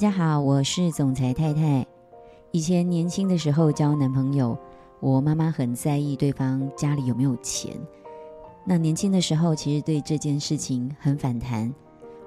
[0.00, 1.86] 大家好，我是总裁太太。
[2.52, 4.56] 以前年轻的时候交男朋友，
[4.98, 7.78] 我妈妈很在意对方家里有没有钱。
[8.64, 11.70] 那年轻的时候，其实对这件事情很反弹。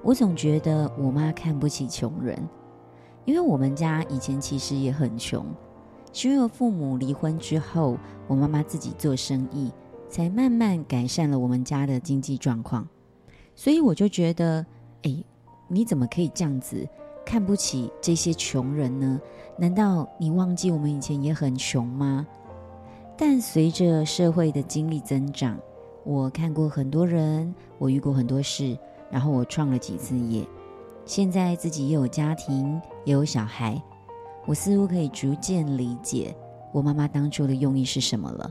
[0.04, 2.38] 我总觉得我妈看不起穷人，
[3.24, 5.44] 因为我们家以前其实也很穷。
[6.12, 7.98] 是因为父母离婚之后，
[8.28, 9.72] 我妈妈自己做生意，
[10.08, 12.86] 才慢慢改善了我们家的经济状况。
[13.56, 14.64] 所以我就觉得，
[15.02, 15.24] 哎，
[15.66, 16.88] 你怎么可以这样子？
[17.24, 19.20] 看不起这些穷人呢？
[19.56, 22.26] 难道你忘记我们以前也很穷吗？
[23.16, 25.58] 但随着社会的经历增长，
[26.04, 28.76] 我看过很多人，我遇过很多事，
[29.10, 30.44] 然后我创了几次业，
[31.04, 33.80] 现在自己也有家庭，也有小孩，
[34.44, 36.34] 我似乎可以逐渐理解
[36.72, 38.50] 我妈妈当初的用意是什么了。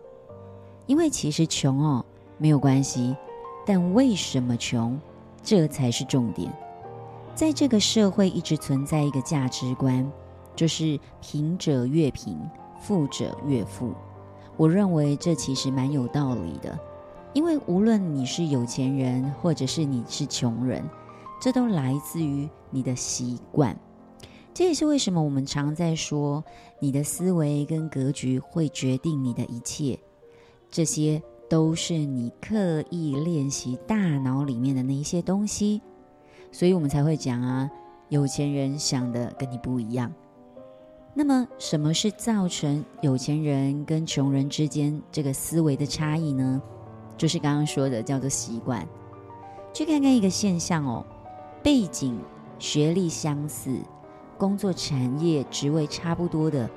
[0.86, 2.06] 因为其实穷哦，
[2.38, 3.16] 没有关系，
[3.66, 5.00] 但为什么穷，
[5.44, 6.52] 这才是重点。
[7.36, 10.10] 在这个社会一直存在一个价值观，
[10.56, 12.38] 就是贫者越贫，
[12.80, 13.92] 富者越富。
[14.56, 16.78] 我认为这其实蛮有道理的，
[17.34, 20.88] 因为无论你是有钱人，或者是你是穷人，
[21.42, 23.76] 这都来自于你的习惯。
[24.54, 26.44] 这也是为什么我们常在说，
[26.80, 30.00] 你的思维跟格局会决定你的一切。
[30.70, 35.82] 这些都是你刻意练习大脑里面的那一些东西。
[36.54, 37.70] 所以我们才会讲啊，
[38.10, 40.14] 有钱人想的跟你不一样。
[41.16, 46.62] 那么，什么是造成有钱人跟穷人之间这个思维的差异呢？
[47.18, 48.88] 就是刚刚说的，叫做习惯。
[49.74, 51.04] 去看看一个现象哦，
[51.64, 52.20] 背景、
[52.60, 53.76] 学历相似，
[54.38, 56.70] 工作产业、职位差不多的，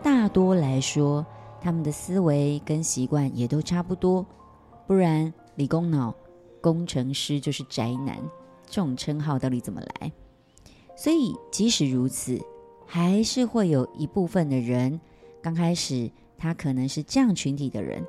[0.00, 1.26] 大多来说，
[1.60, 4.24] 他们的思维跟习惯也都差不多。
[4.86, 6.14] 不然，理工脑
[6.60, 8.16] 工程师就是宅男。
[8.74, 10.10] 这种称号到底怎么来？
[10.96, 12.40] 所以即使如此，
[12.84, 15.00] 还是会有一部分的人，
[15.40, 18.04] 刚开始他可能是这样群体的人，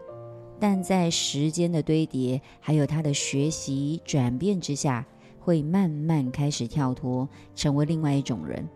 [0.59, 5.06] 但在时间的堆叠，还有他的学习转变之下，
[5.40, 8.68] 会慢慢开始跳脱，成为另外一种人。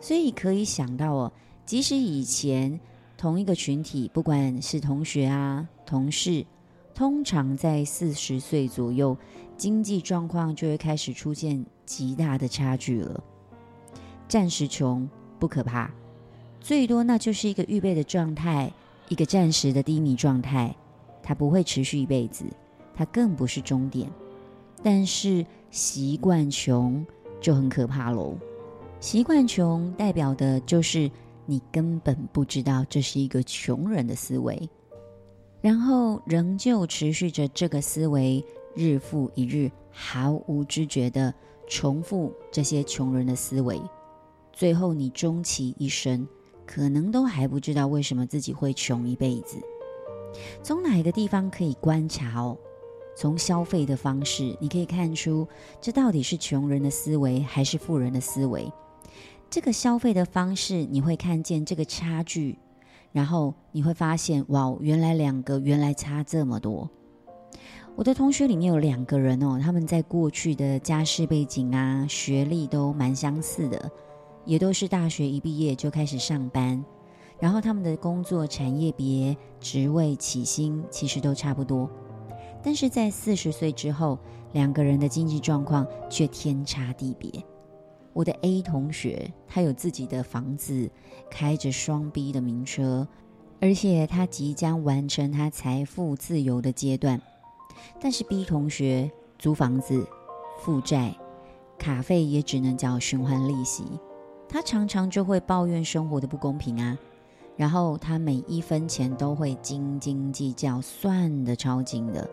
[0.00, 1.32] 所以可以想到哦，
[1.66, 2.80] 即使以前
[3.18, 6.46] 同一个群体，不管是同学啊、同事，
[6.94, 9.16] 通常在四十岁左右，
[9.56, 13.22] 经济状况就会开始出现极大的差距了。
[14.28, 15.08] 暂时穷
[15.38, 15.90] 不可怕，
[16.60, 18.72] 最多那就是一个预备的状态，
[19.08, 20.74] 一个暂时的低迷状态，
[21.22, 22.44] 它不会持续一辈子，
[22.94, 24.10] 它更不是终点。
[24.82, 27.04] 但是习惯穷
[27.40, 28.36] 就很可怕喽。
[29.00, 31.10] 习惯穷代表的就是
[31.46, 34.68] 你根本不知道这是一个穷人的思维，
[35.60, 38.44] 然后仍旧持续着这个思维。
[38.72, 41.34] 日复一日，毫无知觉地
[41.68, 43.82] 重复这些穷人的思维，
[44.52, 46.26] 最后你终其一生，
[46.64, 49.58] 可能都还不知道为什么自己会穷一辈子。
[50.62, 52.56] 从哪一个地方可以观察哦？
[53.16, 55.46] 从消费的方式，你可以看出
[55.80, 58.72] 这到底是穷人的思维还是富人的思维。
[59.50, 62.56] 这个消费的方式，你会看见这个差距，
[63.12, 66.88] 然后你会发现，哇，原来两个原来差这么多。
[67.96, 73.90] 我的同学里面有两个人哦，他们在过去的家世背景啊、学历都蛮相似的，
[74.44, 76.82] 也都是大学一毕业就开始上班，
[77.38, 81.90] 然后他们的工作产业别、职位、起薪其实都差不多，
[82.62, 84.18] 但是在四十岁之后，
[84.52, 87.30] 两个人的经济状况却天差地别。
[88.12, 90.90] 我的 A 同学，他有自己的房子，
[91.30, 93.06] 开着双 B 的名车，
[93.60, 97.20] 而且他即将完成他财富自由的阶段。
[98.00, 100.06] 但是 B 同学租房子、
[100.58, 101.14] 负债、
[101.78, 103.84] 卡费也只能缴循环利息，
[104.48, 106.98] 他常常就会抱怨生活的不公平啊。
[107.56, 112.28] 然后他每一分钱都会斤斤计较，算得超精的。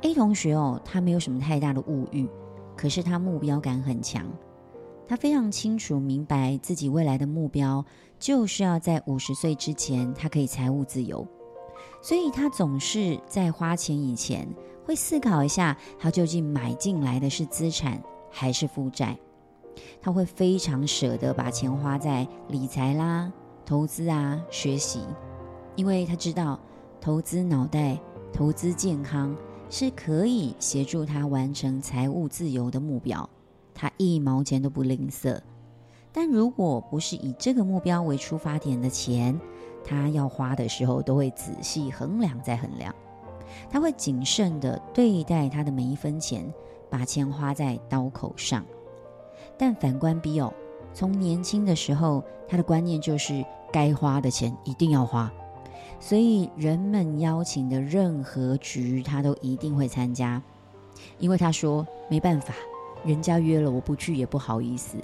[0.00, 2.28] A 同学哦，他没有什么太大的物欲，
[2.76, 4.26] 可是他目标感很强，
[5.06, 7.84] 他非常清楚明白自己未来的目标
[8.18, 11.26] 就是要在五十岁之前，他可以财务自由。
[12.00, 14.48] 所以他总是在花钱以前
[14.84, 19.18] 会思考一下，他究竟买进来的是资产还是负债。
[20.00, 23.32] 他会非常舍得把钱花在理财啦、
[23.64, 25.00] 投资啊、学习，
[25.76, 26.58] 因为他知道
[27.00, 27.98] 投资脑袋、
[28.32, 29.34] 投资健康
[29.70, 33.28] 是可以协助他完成财务自由的目标。
[33.82, 35.36] 他一毛钱都不吝啬。
[36.12, 39.36] 但如果不是以这个目标为出发点的钱，
[39.84, 42.94] 他要花的时候都会仔细衡量再衡量，
[43.68, 46.48] 他会谨慎的对待他的每一分钱，
[46.88, 48.64] 把钱花在刀口上。
[49.58, 50.54] 但反观 B 哦，
[50.94, 55.28] 从年轻的时候，他的观念就是该花的钱一定要花，
[55.98, 60.40] 所以人们邀请的任何局，他都一定会参加。
[61.18, 62.54] 因为他说没办法，
[63.04, 64.96] 人家约了我不去也不好意思。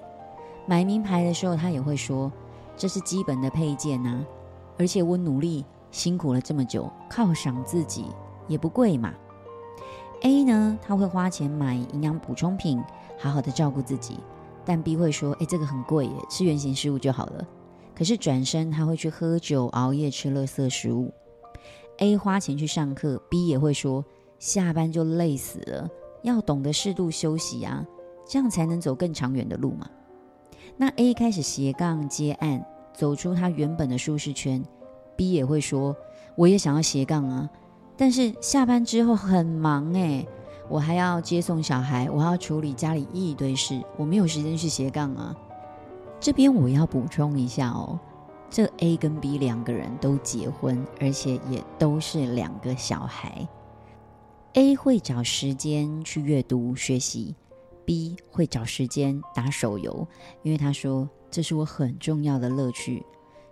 [0.67, 2.31] 买名牌的时候，他也会说
[2.77, 4.25] 这是基本的配件呐，
[4.79, 8.07] 而且我努力辛苦了这么久，犒赏自己
[8.47, 9.15] 也不贵嘛。
[10.23, 12.83] A 呢，他会花钱买营养补充品，
[13.19, 14.19] 好好的照顾自己。
[14.65, 17.47] 但 B 会说：“哎，这个很贵耶，吃原型食物就好了。”
[17.97, 21.13] 可是转身他会去喝酒、熬夜、吃垃圾食物。
[21.99, 24.05] A 花钱去上课，B 也会说
[24.39, 25.89] ：“下班就累死了，
[26.23, 27.85] 要懂得适度休息啊，
[28.27, 29.89] 这样才能走更长远的路嘛。”
[30.77, 34.63] 那 A 开始斜杠接案，走出他原本的舒适圈
[35.17, 35.97] ，B 也会说
[36.37, 37.49] ：“我也想要斜杠啊。”
[37.97, 40.29] 但是下班之后很忙诶，
[40.69, 45.35] 我还要接送小孩，我还要处理家里一堆事，我没有时间去斜杠啊。
[46.21, 47.99] 这边我要补充一下哦，
[48.49, 53.47] 这 A 跟 B 两个人都结婚，而且也都是两个小孩。
[54.55, 57.35] A 会找时间去阅读学习
[57.85, 60.07] ，B 会找时间打手游，
[60.43, 63.05] 因为他说这是我很重要的乐趣。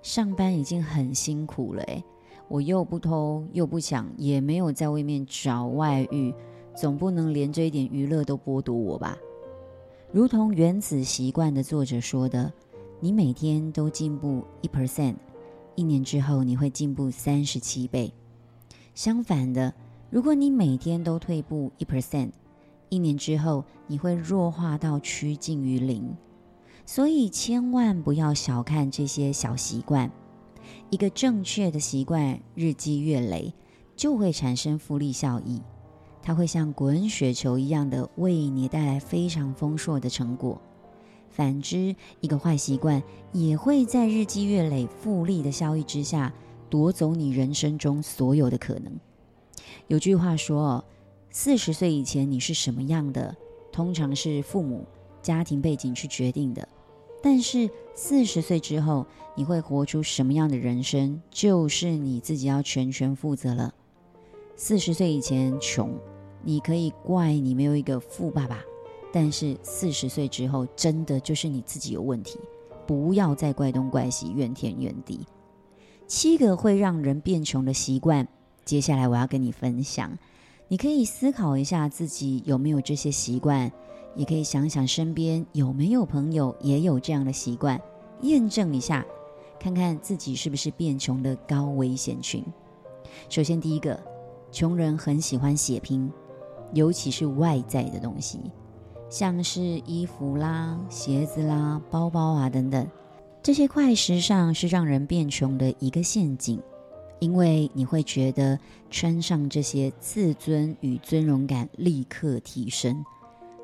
[0.02, 2.02] 上班已经很辛苦了诶。
[2.48, 6.32] 我又不偷又不抢，也没有在外面找外遇，
[6.74, 9.16] 总不能连这一点娱乐都剥夺我吧？
[10.12, 12.52] 如同《原子习惯》的作者说的
[13.00, 15.16] ：“你每天都进步一 percent，
[15.74, 18.12] 一年之后你会进步三十七倍。
[18.94, 19.74] 相反的，
[20.16, 22.30] 如果你每天都退步一 percent，
[22.88, 26.10] 一年之后你会弱化到趋近于零。
[26.86, 30.10] 所以千万不要小看这些小习惯。”
[30.88, 33.52] 一个正确的习惯，日积月累，
[33.94, 35.60] 就会产生复利效益。
[36.22, 40.58] 它会像滚雪球一样的为你带来非常丰硕的成果。
[41.28, 43.02] 反之，一个坏习惯
[43.34, 46.32] 也会在日积月累复利的效益之下，
[46.70, 48.90] 夺走你人生中所有的可能。
[49.88, 50.84] 有句话说
[51.30, 53.36] ：“四十岁以前你是什么样的，
[53.72, 54.84] 通常是父母、
[55.22, 56.68] 家庭背景去决定的。”
[57.22, 59.04] 但是四十岁之后，
[59.34, 63.74] 你会活出什么样的人生，就是你自己要全权负责了。
[64.54, 65.92] 四十岁以前穷，
[66.42, 68.62] 你可以怪你没有一个富爸爸，
[69.12, 72.38] 但是四十岁之后，真的就是你自己有问题，
[72.86, 75.26] 不要再怪东怪西，怨天怨地。
[76.06, 78.28] 七个会让人变穷的习惯，
[78.66, 80.18] 接下来我要跟你分享，
[80.68, 83.72] 你可以思考一下自己有没有这些习惯。
[84.16, 87.78] 也可以想想身边有没有朋友也有这样的习惯，
[88.22, 89.04] 验证一下，
[89.60, 92.42] 看看自己是不是变穷的高危险群。
[93.28, 94.00] 首先，第一个，
[94.50, 96.10] 穷人很喜欢血拼，
[96.72, 98.40] 尤其是外在的东西，
[99.10, 102.88] 像是衣服啦、鞋子啦、包包啊等等，
[103.42, 106.58] 这些快时尚是让人变穷的一个陷阱，
[107.18, 108.58] 因为你会觉得
[108.90, 113.04] 穿上这些，自尊与尊荣感立刻提升。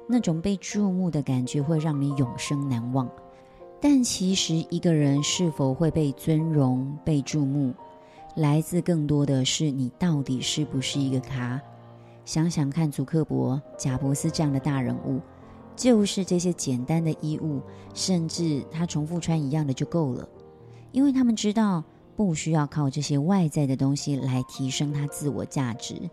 [0.08, 3.08] 那种被注目的感觉会让你永生难忘，
[3.80, 7.72] 但其实一个人是否会被尊荣、被注目，
[8.36, 11.60] 来自更多的是你到底是不是一个咖。
[12.24, 15.20] 想想看，祖克伯、贾伯斯这样的大人物，
[15.74, 17.60] 就是这些简单的衣物，
[17.94, 20.28] 甚至他重复穿一样的就够了，
[20.90, 21.82] 因为他们知道
[22.16, 26.10] 不需要靠这些外在的东西来提升他自我价值。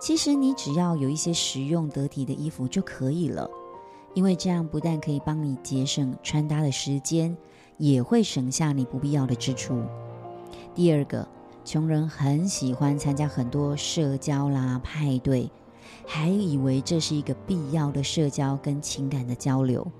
[0.00, 3.48] 其实你只要有一些实用得体的衣服就可以了，
[4.14, 7.36] 因为这样不但可以帮你节省穿搭的时间，
[7.78, 9.82] 也会省下你不必要的支出。
[10.74, 11.26] 第二个，
[11.64, 15.50] 穷人很喜欢参加很多社交啦、派对，
[16.06, 19.90] 还以为这是一个必要的社交跟情感的交流。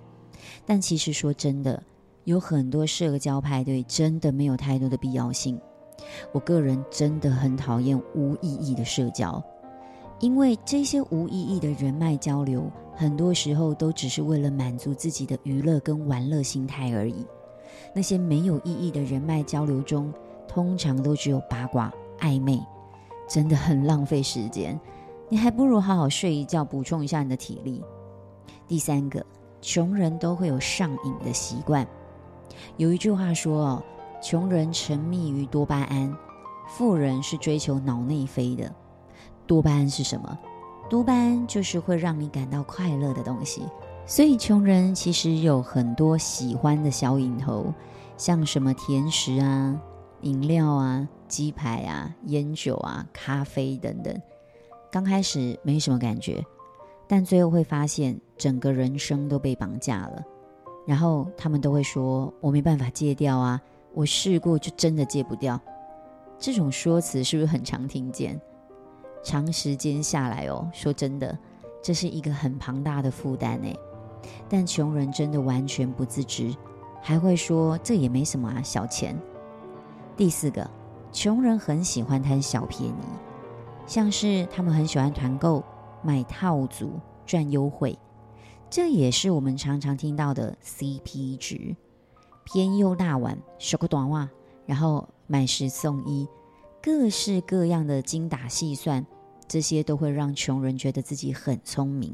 [0.67, 1.83] 但其实说真的，
[2.27, 5.61] 有很多社交派对真的没有太多的必要性。
[6.33, 9.41] 我个人真的很讨厌无意义的社交。
[10.19, 17.25] 因为这些无意义的人脉交流，很多时候都只是为了满足自己的娱乐跟玩乐心态而已。
[17.95, 20.13] 那些没有意义的人脉交流中，
[20.49, 22.61] 通常都只有八卦、暧昧，
[23.29, 24.79] 真的很浪费时间。
[25.29, 27.85] 你还不如好好睡一觉，补充一下你的体力。
[28.67, 29.25] 第三个，
[29.61, 31.87] 穷人都会有上瘾的习惯。
[32.77, 33.83] 有一句话说：“哦，
[34.23, 36.17] 穷人沉迷于多巴胺，
[36.69, 38.73] 富人是追求脑内啡的。”
[39.47, 40.39] 多巴胺是什么？
[40.89, 43.63] 多巴胺就是会让你感到快乐的东西。
[44.07, 47.73] 所以穷人其实有很多喜欢的小瘾头，
[48.17, 49.77] 像什么甜食啊、
[50.21, 54.17] 饮料啊、鸡排啊、烟酒啊、咖啡等等。
[54.93, 56.41] 刚开始没什么感觉，
[57.09, 60.23] 但最后会发现整个人生都被绑架了。
[60.87, 63.61] 然后他们都会说：“我没办法戒掉啊，
[63.93, 65.61] 我试过就真的戒不掉。”
[66.39, 68.41] 这种说辞是不是很常听见？
[69.23, 71.37] 长时间下来哦，说真的，
[71.83, 73.77] 这是一个很庞大的负担诶。
[74.49, 76.55] 但穷人真的完全不自知，
[77.03, 79.19] 还会说这也没什么啊，小钱。
[80.17, 80.71] 第四个，
[81.11, 82.95] 穷人很喜欢贪小便宜，
[83.87, 85.65] 像是他们很喜欢团购、
[86.03, 86.93] 买套组
[87.25, 87.99] 赚优惠。
[88.69, 91.75] 这也是我们常常听到的 CP 值，
[92.45, 94.29] 便宜又大碗，收个短袜，
[94.67, 96.27] 然后买十送一，
[96.83, 99.07] 各式各样的精打细算，
[99.49, 102.13] 这些都会让穷人觉得自己很聪明，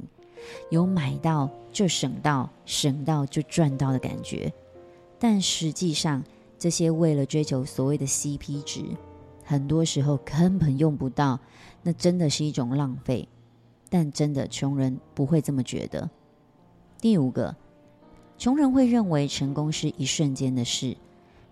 [0.70, 4.52] 有买到就省到，省到就赚到的感觉。
[5.18, 6.22] 但实际上，
[6.58, 8.84] 这些为了追求所谓的 CP 值，
[9.42, 11.40] 很多时候根本用不到，
[11.82, 13.26] 那真的是一种浪费。
[13.88, 16.08] 但真的穷人不会这么觉得。
[17.02, 17.56] 第五个，
[18.38, 20.96] 穷人会认为成功是一瞬间的事，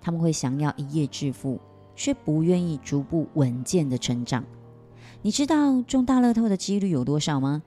[0.01, 1.59] 他们会想要一夜致富，
[1.97, 4.45] 却不愿意逐步稳健的成长。
[5.23, 7.65] 你知道中大乐透的几率有多少吗？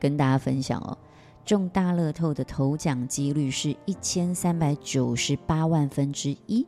[0.00, 0.96] 跟大家分享哦，
[1.44, 6.66] 中大乐透的头奖几率是一千三百九十八万分之一。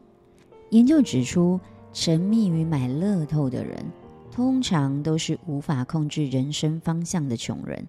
[0.69, 1.59] 研究指出，
[1.95, 3.83] 沉迷于买乐透的人，
[4.31, 7.89] 通常都是无法控制人生方向的穷人。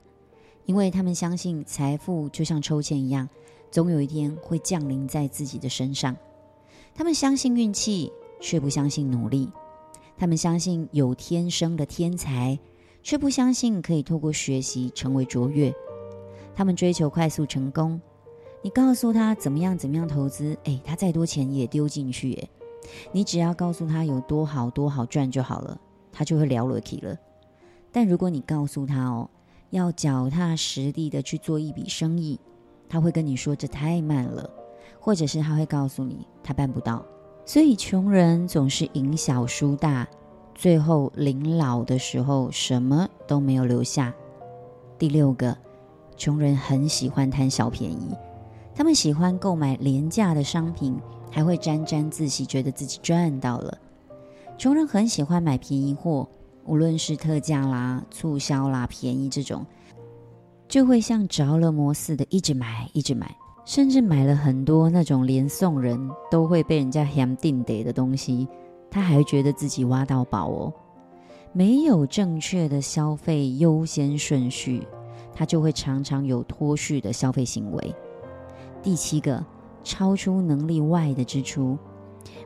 [0.66, 3.28] 因为他们相信财富就像抽签一样，
[3.70, 6.16] 总有一天会降临在自己的身上。
[6.94, 9.48] 他们相信运气，却不相信努力；
[10.18, 12.58] 他们相信有天生的天才，
[13.02, 15.74] 却不相信可以透过学习成为卓越。
[16.54, 18.00] 他们追求快速成功，
[18.62, 22.34] 你告诉他怎么样怎么样投资，诶，他再多钱也丢进去。
[22.34, 22.50] 诶，
[23.12, 25.80] 你只要告诉他有多好多好赚就好了，
[26.12, 27.18] 他就会了了起了。
[27.92, 29.30] 但如果你告诉他哦，
[29.72, 32.40] 要脚踏实地的去做一笔生意，
[32.88, 34.50] 他会跟你说这太慢了，
[35.00, 37.04] 或者是他会告诉你他办不到。
[37.46, 40.08] 所以穷人总是赢小输大，
[40.54, 44.14] 最后临老的时候什么都没有留下。
[45.00, 45.58] 第六个，
[46.16, 48.16] 穷人很喜欢贪小便宜，
[48.76, 50.96] 他们喜欢购买廉价的商品，
[51.32, 53.78] 还会沾沾自喜，觉得自己赚到了。
[54.58, 56.28] 穷人很喜欢买便宜货。
[56.66, 59.66] 无论是特价啦、促销啦、便宜这种，
[60.68, 66.00] 就会像着了魔似的，一直买，一直买，甚至买了很多那种连送人
[66.30, 68.48] 都会被人家嫌定得的东西，
[68.90, 70.74] 他还觉得自己挖到宝哦。
[71.54, 74.88] 没有正确的消费优先顺序，
[75.34, 77.96] 他就会常常有脱序的消费行为。
[78.82, 79.44] 第七个，
[79.84, 81.78] 超出能力外的支出。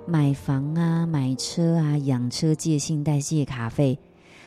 [0.05, 3.97] 买房啊，买车啊，养车借信贷借卡费，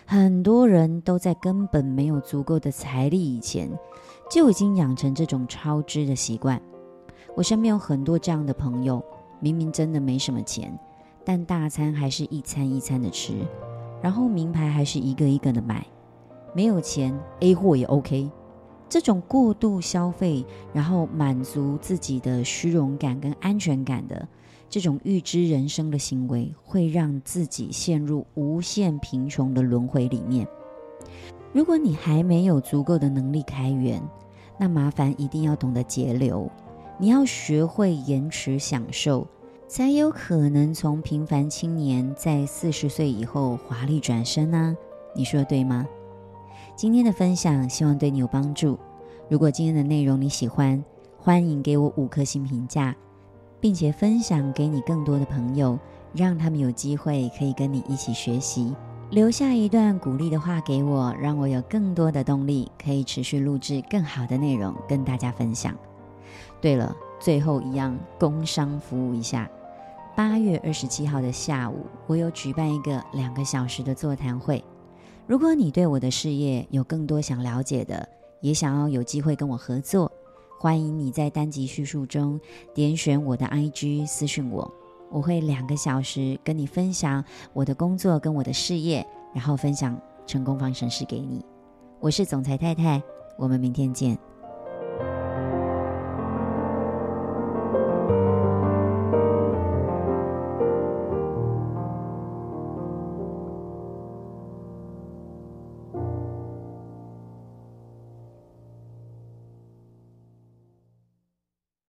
[0.06, 3.70] 很多人都在根本没有足够的财力以前，
[4.30, 6.60] 就已经养成这种超支的习惯。
[7.36, 9.02] 我身边有很多这样的朋友，
[9.40, 10.76] 明明真的没什么钱，
[11.24, 13.34] 但大餐还是一餐一餐的吃，
[14.02, 15.86] 然后名牌还是一个一个的买，
[16.54, 18.30] 没有钱 A 货也 OK。
[18.88, 24.26] 这种过度消费，然后满足自己的虚荣感跟安全感的。
[24.68, 30.46] 这种预知人生的行为，会让自己陷入无限贫穷的轮回里面。
[31.52, 34.02] 如果你还没有足够的能力开源，
[34.58, 36.50] 那麻烦一定要懂得节流。
[36.98, 39.26] 你要学会延迟享受，
[39.66, 44.76] 才有可能从平凡青年在四十岁以后华丽转身呢、
[45.14, 45.86] 你说对吗？
[46.76, 48.78] 今天的分享希望对你有帮助。
[49.30, 50.84] 如果今天的内容你喜欢，
[51.16, 52.94] 欢迎给我五颗星评价。
[53.60, 55.78] 并且分享给你更多的朋友，
[56.12, 58.74] 让他们有机会可以跟你一起学习。
[59.10, 65.74] 留下一段鼓励的话给我，让我有更多的动力，可以持续录制更好的内容跟大家分享。
[66.60, 69.48] 对了，最后一样工商服务一下，
[70.14, 74.62] 八月二十七号的下午，我有举办一个两个小时的座谈会。
[75.26, 78.06] 如果你对我的事业有更多想了解的，
[78.40, 80.10] 也想要有机会跟我合作。
[80.60, 82.40] 欢迎你在单集叙述中
[82.74, 84.68] 点选我的 IG 私讯我，
[85.08, 89.96] 我会两个小时跟你分享我的工作跟我的事业，然后分享
[90.26, 91.44] 成功方程式给你。
[92.00, 93.00] 我是总裁太太，
[93.38, 94.18] 我们明天见。